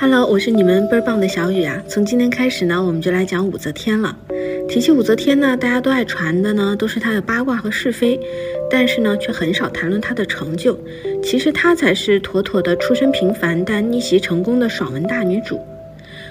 [0.00, 1.82] Hello，我是你们倍儿棒的小雨啊！
[1.88, 4.16] 从今天开始呢，我们就来讲武则天了。
[4.68, 8.20] 提起武则天呢，大家都爱传的呢，都是她的八卦和是非，
[8.70, 10.78] 但是呢，却很少谈论她的成就。
[11.20, 15.58] 其实她才是妥妥的出身平凡但逆袭成功的爽文大女主。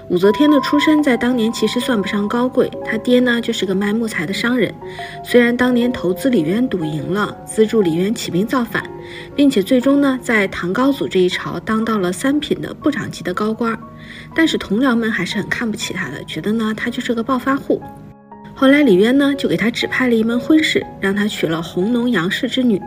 [0.09, 4.73] 武则天的出身在当年其实算不上高贵，她爹呢就是个卖木材的商人。
[5.21, 8.89] 虽然当年投资李渊赌赢了，资助李渊起兵造反，
[9.35, 13.77] 并且最终呢在唐高祖这一朝当到了三品的部长级的高官，
[14.33, 17.81] 但是同僚们还是很看不起他的，觉得呢他就是个暴发户。
[18.59, 22.81] 后来李渊呢就给他指派了一门婚事，让他娶了弘农杨氏之女。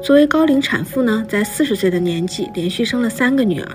[0.00, 3.68] 作为高龄产妇呢，在四十岁的年纪连续生了三个女儿，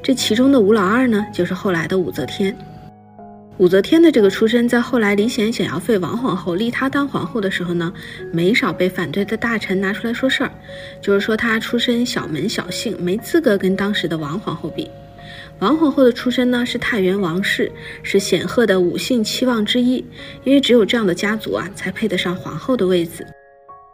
[0.00, 2.56] 这其中的吴老二呢就是后来的武则天。
[3.58, 7.92] 武则天的这个出身，在后来李显想要废王皇后立她当皇后的时候呢，
[8.32, 10.50] 没少被反对的大臣拿出来说事儿，
[11.00, 14.88] 就是说她出身小门小姓，没资格跟当时的王皇后比。
[15.60, 17.70] 王皇后的出身呢是太原王氏，
[18.02, 20.04] 是显赫的五姓七望之一。
[20.44, 23.26] 因为只有这样的家族啊，才配得上皇后的位子。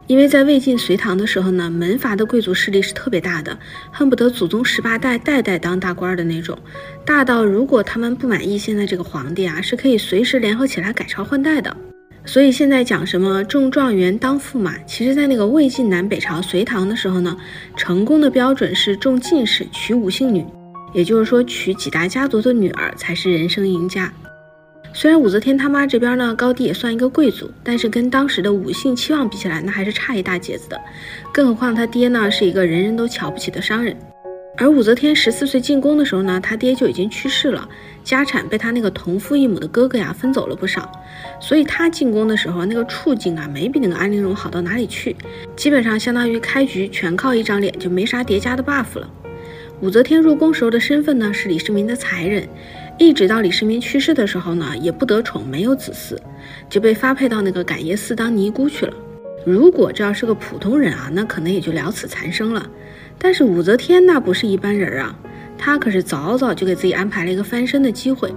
[0.07, 3.57] 因为在魏晋隋唐的时候呢，门阀的贵族势力是特别大的，
[3.93, 6.59] 恨不得祖宗十八代代代当大官的那种，
[7.05, 11.77] 大到如果他们不满意现在这个皇帝啊，是可以随时联合起来改朝换代的。
[12.25, 17.37] 所以现在讲什么中状元当驸马，其实在那个魏晋南北朝隋唐的时候呢，
[17.77, 20.45] 成功的标准是中进士，娶五姓女。
[20.93, 24.13] 也就是说，娶几大家族的女儿才是人生赢家。
[24.93, 30.81] 虽然武则天他妈这边呢，高低也算一个贵族，但是跟当时的五姓七望比起来，那还是差一大截子的。
[31.33, 33.97] 更何况他爹呢，是一个人人都瞧不起的商人。
[34.57, 37.67] 而武则天十四岁进宫的时候呢，他爹就已经去世了，
[38.03, 40.91] 家产被他那个同父异母的哥哥呀分走了不少。
[41.41, 45.15] 所以他进宫的时候，那个处境啊，没比那个安陵容好到哪里去，
[45.55, 49.09] 基本上相当于开局全靠一张脸，就没啥叠加的 buff 了。
[49.81, 52.47] 武则天入宫时候的身份呢是李世民的才人，
[52.99, 56.19] 一直到李世民去世的时候呢也不得宠，没有子嗣，
[56.69, 58.93] 就被发配到那个感业寺当尼姑去了。
[59.47, 62.69] 如果这要是个普通人啊，那可能也就了此残生了。
[63.19, 65.19] 但是武则天那不是一般人啊，
[65.57, 68.31] 她可是早早就给自己安排了一个翻身的机会，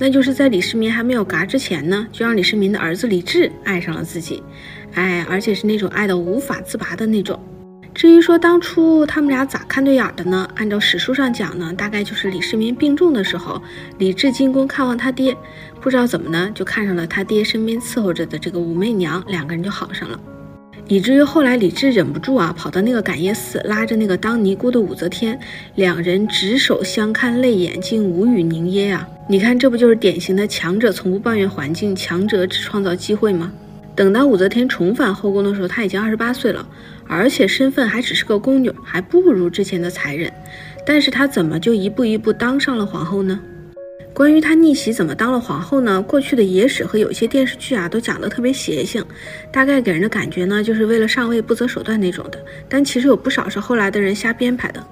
[0.00, 4.42] 那就是在李世民还没有嘎之前呢，就让李世民的儿子李治爱上了自己，
[4.94, 7.38] 哎，而且是那种爱到无法自拔的那种。
[7.94, 10.48] 至于说当初他们俩咋看对眼的呢？
[10.54, 13.60] 按照史书上讲呢，大概就是李世民病重的时候，
[13.98, 15.36] 李治进宫看望他爹，
[15.80, 20.18] 不知道怎么呢，就看上了他爹身边伺候着的这个武媚娘，两个人就好上了。
[20.88, 25.38] 以至于后来李治忍不住啊，跑到那个感业寺，拉着那个当尼姑的武则天，
[25.74, 29.06] 两人执手相看，泪眼竟无语凝噎啊！
[29.28, 33.52] 你看，这不就是典型的强者从不抱怨环境，强者只创造机会吗？
[33.94, 36.66] 等到武则天重返后宫的时候，她已经二十八岁了，
[37.06, 40.32] 而且身份还只是个宫女，还不如之前的才人。
[40.86, 43.38] 但是她怎么就一步一步当上了皇后呢？
[44.14, 46.02] 关于她逆袭怎么当了皇后呢？
[46.02, 49.04] 过去的野史和有些电视剧啊都讲得特别邪性，
[49.52, 52.38] 大概给人的感觉呢就是为了上位不择手段那种的。
[52.68, 54.82] 但其实有不少是后来的人瞎编排的。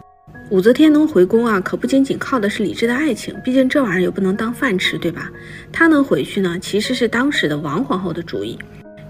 [0.50, 5.30] 武则天能回宫啊，可不仅仅靠的是李治的爱情，毕竟这玩意儿又不能当饭吃，对吧？
[5.72, 8.58] 她能回去呢，其实是当时的王皇后的主意。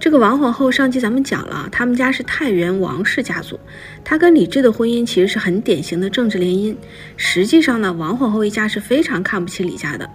[0.01, 3.61] 这个王皇后上期咱们讲了，他们家是太原王氏家族，
[4.03, 6.75] 她跟李治的婚姻其实是很典型的政治联姻。
[7.19, 10.09] 实际上呢，王皇后一家是非常看不起李家的。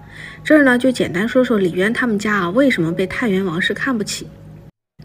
[0.44, 4.25] 这儿呢就简单说说李渊他们家啊为什么被太原王氏看不起。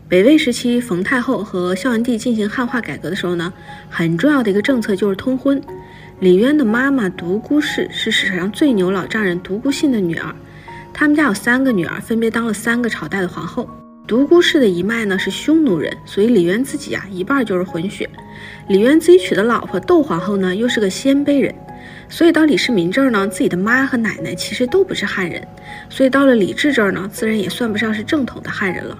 [0.08, 3.52] 北魏时期，冯太后和孝文帝进行汉化改革的时候呢，
[3.90, 5.62] 很重要的一个政策就是通婚。
[6.20, 10.34] 李渊的妈妈独孤氏是史上最牛老丈人独孤信的女儿，
[10.94, 13.68] 他们家有三个女儿，分别当了三个朝代的皇后。
[14.10, 18.10] 独孤氏的一脉呢是匈奴人，所以李渊自己啊一半就是混血。
[18.66, 21.54] 李渊自己娶的老婆窦皇后呢又是个鲜卑人，
[22.08, 25.46] 所以到李世民这儿呢，自己的妈和奶奶其实都不是汉人，
[25.88, 28.98] 所以到了李治这儿呢，自然也算不上是正统的汉人了。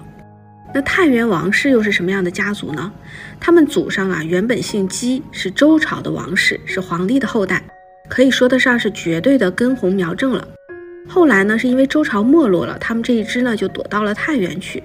[0.73, 2.89] 那太原王氏又是什么样的家族呢？
[3.37, 7.61] 他们祖上啊原本姓姬，是周朝的王室，是皇帝的后代，
[8.07, 10.47] 可以说得上是绝对的根红苗正了。
[11.07, 14.81] 后来呢，是因为周朝没落了，他们这一支呢就躲到了太原去，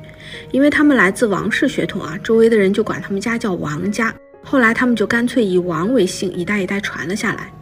[0.50, 4.12] 因为他们来自王室血统啊，周围的人就管他们家叫王家。
[4.42, 7.52] 后来他们就干脆以王为姓，一代一代传了下来。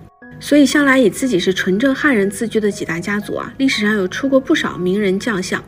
[0.40, 5.62] 所以向来以自己是纯正汉人自居的几大家族啊，历史上有出过不少名人将相，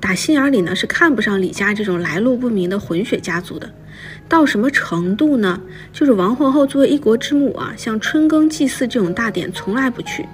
[0.00, 3.70] 打心眼里呢是看不上李家这种来路不明的混血家族的。
[4.28, 5.58] 到什么程度呢？
[5.92, 10.26] 就是王皇后作为一国之母啊，像春耕祭祀这种大典从来不去，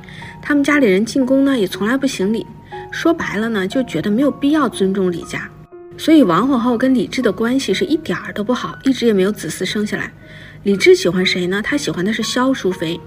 [0.46, 2.46] 他们家里人进宫呢也从来不行礼。
[2.90, 5.50] 说白了呢，就觉得没有必要尊重李家。
[5.96, 10.12] 所以王皇后跟李治的关系是一点儿都不好，一直也没有子嗣生下来。
[10.64, 11.62] 李治喜欢谁呢？
[11.62, 13.00] 他喜欢的是萧淑妃。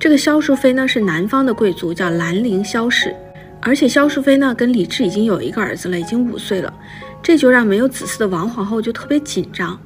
[0.00, 3.14] 这个萧淑妃呢是南方的贵族，叫兰陵萧氏。
[3.60, 6.74] 而且萧淑妃呢跟李治已经有一个儿子了，已经五岁了，
[7.22, 9.78] 这就让没有子嗣的王皇后就特别紧张，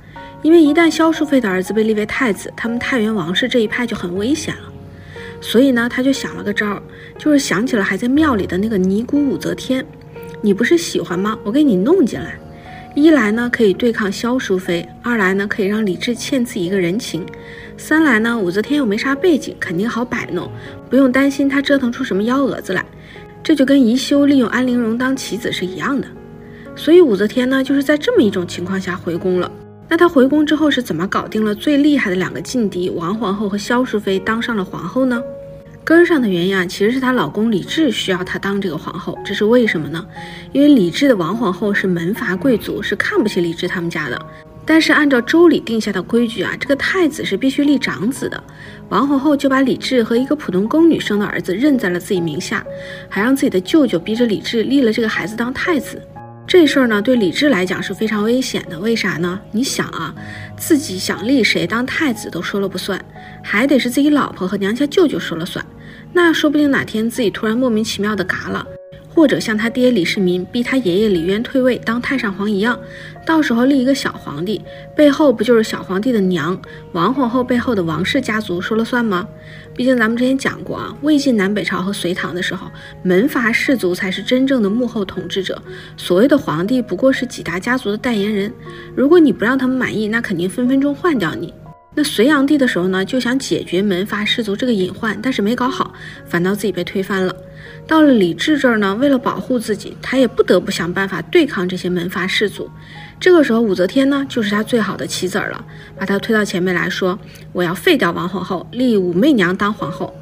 [0.42, 4.72] 因为一旦萧淑妃的儿子被立为太子，他们太原王氏这一派就很危险了。
[5.40, 6.82] 所以呢，他就想了个招儿，
[7.18, 9.84] 就是想起了还在庙里的那个尼姑武则天。
[10.40, 11.38] 你不是喜欢吗？
[11.42, 12.38] 我给你弄进来，
[12.94, 17.26] 一来呢可以对抗萧淑妃，二来呢可以让李治欠自己一个人情，
[17.76, 20.50] 三来呢武则天又没啥背景，肯定好摆弄，
[20.88, 22.84] 不用担心她折腾出什么幺蛾子来。
[23.42, 26.06] 这就跟宜修利用安陵容当棋子是一样的，
[26.76, 29.50] 所以武则天呢，就是在这么一种情况下回宫了。
[29.88, 35.22] 那她回宫之后是怎么搞定了最厉害的两个劲敌王皇后和萧淑妃，当上了皇后呢？
[35.84, 40.06] 根儿上的原因啊，其实是她老公李治需要她当这个皇后，这是为什么呢？
[40.52, 44.26] 因为李治的王皇后是门阀贵族，是看不起李治他们家的。
[44.66, 48.44] 但是按照周礼定下的规矩啊，这个太子是必须立长子的。
[48.90, 52.62] 王皇后就把李治和一个普通宫女生的儿子认在了自己名下，
[53.08, 55.98] 还让自己的舅舅逼着李治立了这个孩子当太子。
[56.48, 58.80] 这事儿呢，对李治来讲是非常危险的。
[58.80, 59.38] 为啥呢？
[59.52, 60.14] 你想啊，
[60.56, 62.98] 自己想立谁当太子都说了不算，
[63.44, 65.62] 还得是自己老婆和娘家舅舅说了算。
[66.10, 68.66] 那说不定哪天自己突然莫名其妙的嘎了。
[69.10, 72.78] 或者像他爹李世民逼他爷爷李渊退位当太上皇一样，
[73.28, 74.58] 到时候立一个小皇帝，
[74.96, 76.58] 背后不就是小皇帝的娘
[76.92, 79.28] 王皇后背后的王氏家族说了算吗？
[79.76, 82.70] 毕竟咱们之前讲过啊，魏晋南北朝和隋唐的时候，
[83.02, 85.62] 门阀士族才是真正的幕后统治者，
[85.94, 88.50] 所谓的皇帝不过是几大家族的代言人。
[88.96, 91.52] 如果你不让他们满意，那肯定分分钟换掉你。
[91.94, 95.92] 那隋炀帝的时候呢，就想解决门阀士族这个隐患，但是没搞好，
[96.24, 97.36] 反倒自己被推翻了。
[97.88, 102.70] 到了李治这儿呢，为了保护自己，他也不得不想办法对抗这些门阀士族。
[103.18, 105.64] 这个时候，武则天呢，就是他最好的棋子了，
[105.98, 107.18] 把他推到前面来说
[107.50, 110.14] ：“我要废掉王皇后，立武媚娘当皇后。”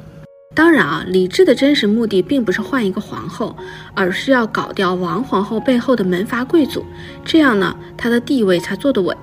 [0.55, 3.55] 当然啊，李治的真实目的并不是换一个皇后，
[3.93, 6.85] 而是要搞掉王皇后背后的门阀贵族，
[7.25, 9.15] 这样呢，他的地位才坐得稳。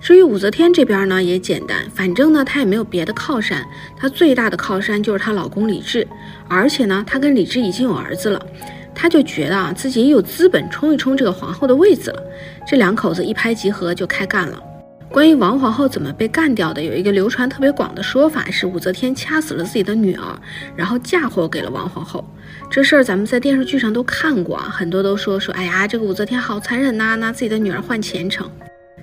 [0.00, 3.64] 至于武则天这边呢，也简单，反正呢，她也没有别的靠山，
[3.96, 6.06] 她最大的靠山就是她老公李治，
[6.48, 8.46] 而且呢，她跟李治已经有儿子了，
[8.94, 12.22] 她就觉得啊，自己也有资本冲一冲这个皇后的位子了。
[12.66, 14.58] 这两口子一拍即合，就开干了。
[15.10, 20.40] 关于王皇后怎么被干掉的，有一个流传特别广的说法是，武则天掐死了自己的女儿，
[20.74, 22.24] 然后嫁祸给了王皇后。
[22.70, 28.48] 这事儿咱们在电视剧上都看过啊，很多都说说，哎呀，这个武则天好残忍呐，拿自己的女儿换前程。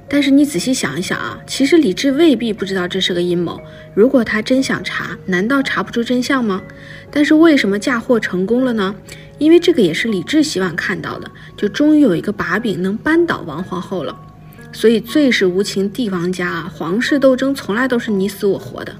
[0.10, 3.60] 但是你仔细想一想啊，其实李治未必不知道这是个阴谋。
[3.94, 6.62] 如果他真想查，难道查不出真相吗？
[7.12, 8.96] 但是为什么嫁祸成功了呢？
[9.38, 14.18] 因为这个也是李治希望看到的，就终于有一个把柄能扳倒王皇后了。
[14.72, 18.96] 所以最是无情帝王家啊，皇室斗争从来都是你死我活的。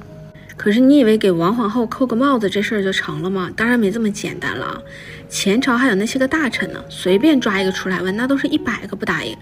[0.56, 3.50] 可是你以为给王皇后扣个帽子这事儿就成了吗？
[3.56, 4.82] 当然没这么简单了啊！
[5.30, 9.36] 前朝还有那些个大臣呢，随便抓一个出来问，那都是一百个不答应。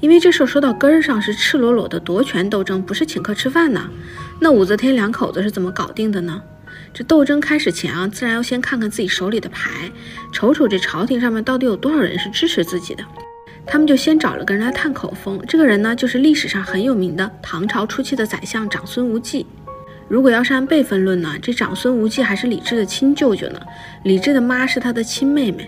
[0.00, 3.88] 因为这事儿说到根儿上是赤裸裸的夺权斗争，不是请客吃饭呢。
[4.40, 6.42] 那武则天两口子是怎么搞定的呢？
[6.92, 9.90] 这斗争开始前啊，自然要先看看自己手里的牌，
[10.32, 13.04] 瞅瞅这朝廷上面到底有多少人是支持自己的。
[13.66, 19.44] 他们就先找了个人来探口风，这个人呢，就是历史上很有名的唐朝初期的宰相长孙无忌。
[20.08, 23.60] 如果要是按辈分论呢，这长孙无忌还是李治的亲舅舅呢。
[24.04, 25.66] 李治的妈是他的亲妹妹。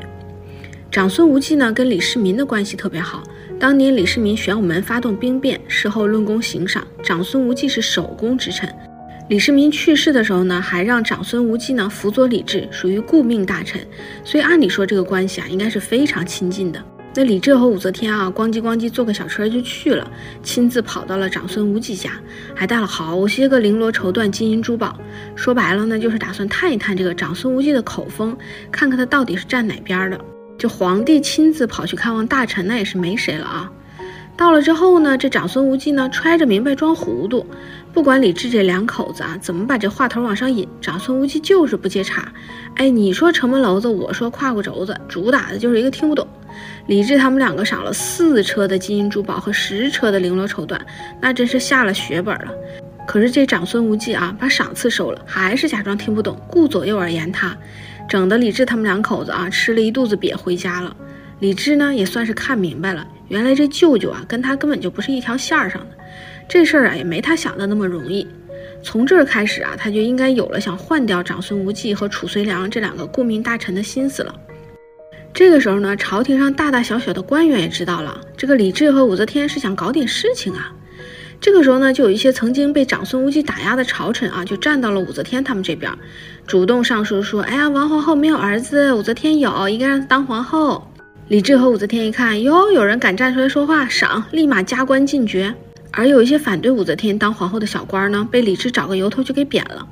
[0.90, 3.22] 长孙无忌呢，跟李世民的关系特别好。
[3.58, 8.72] 当年李世民玄武门发动兵变，事后论功行赏，长孙无忌是首功之臣。
[9.28, 13.80] 李世民去世的时候呢，还让长孙无忌呢辅佐李治，属于顾命大臣。
[14.24, 16.82] 所以按理说这个关系啊，应该是非常亲近的。
[17.18, 20.08] 那李治和武则天啊，咣叽咣叽坐个小车就去了，
[20.40, 22.12] 亲自跑到了长孙无忌家，
[22.54, 24.96] 还带了好些个绫罗绸缎、金银珠宝。
[25.34, 28.36] 说白了呢，就是打算探一探这个长孙无忌的口风，
[28.70, 30.20] 看看他到底是站哪边的。
[30.56, 33.72] 这皇帝亲自跑去看望大臣，那也是没谁了啊。
[34.36, 37.44] 到了之后呢，这长孙无忌呢揣着明白装糊涂，
[37.92, 42.32] 不管李治这两口子啊怎么把这话头往上引，长孙无忌就是不接茬。
[42.76, 46.24] 哎，你说城门楼子，我说胯骨轴子，主打的就是一个听不懂。
[46.86, 50.78] 李治他们两个赏了四车的金银珠宝和十车的绫罗绸缎，
[51.20, 52.52] 那真是下了血本了。
[53.06, 57.56] 可是这长孙无忌啊，把赏赐收了，还是假装听不懂，顾左右而言他，
[58.08, 60.94] 整的李治他们两口子啊吃了一肚子瘪回家了。
[61.40, 63.06] 李治呢也算是看明白了。
[63.28, 65.96] 原来这舅舅啊，跟他根本就不是一条线上的，
[66.48, 68.26] 这事儿啊也没他想的那么容易。
[68.82, 74.34] 从这儿开始啊，他就应该有了想换掉长孙无忌和褚遂良这两个顾命大臣的心思了。
[75.38, 80.72] 这个时候呢，朝廷上大大小小的官员也知道了，这个李治和武则天是想搞点事情啊。
[81.40, 85.92] 这个时候呢，就有一些曾经被长孙无忌打压的朝臣啊，就站到了武则天他们这边，
[86.44, 90.90] 主动上书说：“哎呀，王皇后没有儿子，武则天有，应该让她当皇后。”
[91.28, 95.54] 李治和武则天一看，哟，有人敢站出来说话，赏，立马加官进爵。
[95.90, 99.86] 而有一些反对武则天当皇后的小官呢，被李治找个由头就给贬了。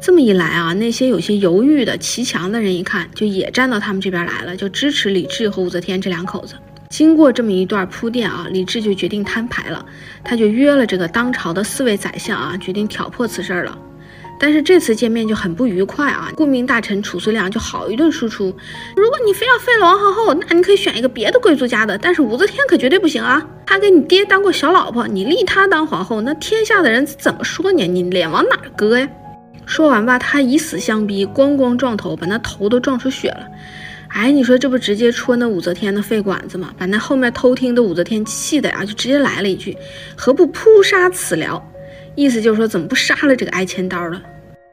[0.00, 6.54] 这么一来啊，那些有些犹豫的骑墙的人一看，就也站到他们这边来了，就支持李治和武则天这两口子。
[6.88, 9.84] 经过这么一段铺垫啊，李治就决定摊牌了，
[10.24, 13.78] 他就约了这个当朝的四位宰相啊，决定挑破此事了。
[14.42, 18.46] 但是这次见面就很不愉快啊，顾命大臣褚遂良就好一顿输出。
[18.96, 23.46] 如果你非要废了王皇后，那你可以选一个别的贵族家的，但是武则天可绝对不行啊！
[23.66, 27.86] 她给你爹当过小老婆，你立她当皇后，那天下的人怎么说你？
[27.86, 29.06] 你脸往哪搁呀？
[29.66, 33.46] 说完吧，他以死相逼，咣咣撞头，把那头都撞出血了。
[34.08, 36.72] 哎，你说这不直接戳那武则天的肺管子吗？
[36.76, 39.76] 把那后面偷听的武则天气的呀，就直接来了一句
[40.16, 41.62] ：“何不扑杀此僚？”
[42.20, 44.20] 意思就是说，怎么不杀了这个挨千刀的？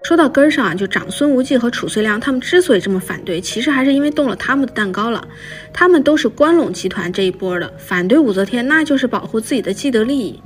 [0.03, 5.25] 说到根上啊，就长孙无忌和褚遂良他们之所以这么反对，其实还是因为动了他们的蛋糕了。
[5.71, 10.41] 他们都是关陇集团这一波的，反对武则天那就是保护自己的既得利益。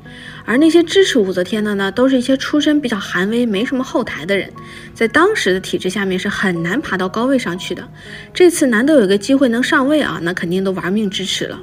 [0.46, 4.48] 而那些支持武则天的呢，都是一些出身比较寒微、没什么后台的人，
[4.94, 7.84] 在当时的体制下面是很难爬到高位上去的。
[8.32, 11.60] 这次难得有个机会能上位啊，那肯定都玩命支持了。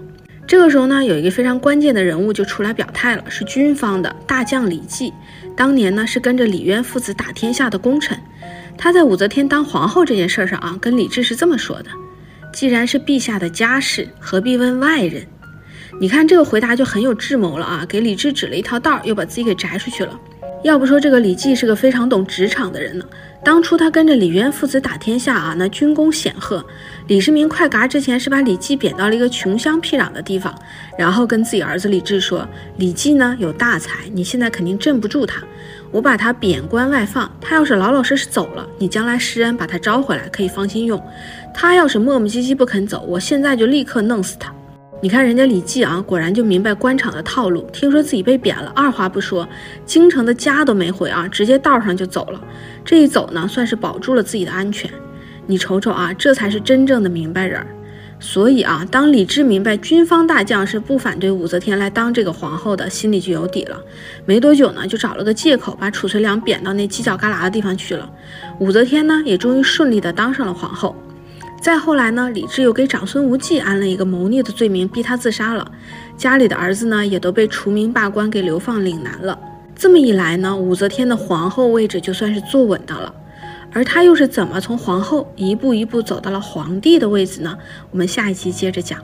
[0.49, 5.13] 这个时候呢，有一个非常关键的人物就出来表态了，是军方的大将李绩。
[5.55, 8.19] 当年呢，是跟着李渊父子打天下的功臣。
[8.79, 11.91] 他在武则天当皇后这件事上啊，跟李治是这么说的
[12.51, 15.27] ：“既然是陛下的家事，何必问外人？”
[16.01, 20.19] 你看这个回答就很有智谋了啊，给李治指了一条道，又把自己给摘出去了。
[20.63, 23.05] 要不说这个李绩是个非常懂职场的人呢。
[23.45, 26.65] 当初他跟着李渊父子打天下啊，那军功显赫。
[27.07, 30.53] 李世民快嘎之前是把李绩贬到了一个穷乡僻壤的地方，
[30.99, 32.47] 然后跟自己儿子李治说
[32.77, 35.41] ：“李绩呢有大才，你现在肯定镇不住他，
[35.93, 37.31] 我把他贬官外放。
[37.41, 41.01] 他要是老老实实走了，你将来施恩把他招回来，可以放心用。
[41.55, 44.53] 他要是磨磨唧唧不肯走，我现在就立刻弄死他。”
[45.01, 47.63] 你看人家李绩啊，果然就明白官场的套路。
[47.73, 49.49] 听说自己被贬了，二话不说，
[49.87, 52.41] 京城的家都没回啊，直接道上就走了。
[52.85, 54.91] 这一走呢，算是保住了自己的安全。
[55.47, 57.65] 你瞅瞅啊，这才是真正的明白人。
[58.19, 63.81] 所以啊，当李治明白军方大将是不反对武则天来当这个皇后的，心里就有底了。
[64.27, 68.11] 没多久呢，就找了个借口把褚遂良贬到那犄角旮旯的地方去了。
[68.59, 70.97] 武则天呢，也终于顺利的当上了皇后。
[71.61, 75.71] 再后来呢，李治又给长孙无忌安了一个谋逆的罪名，逼他自杀了。
[76.17, 79.39] 家里的儿子呢，也都被除名罢官，给流放岭南了。
[79.75, 83.13] 这么一来呢，武则天的皇后位置就算是坐稳的了。
[83.73, 87.59] 而她又是怎么从皇后一步一步走到了皇帝的位子呢？
[87.91, 89.01] 我们下一期接着讲。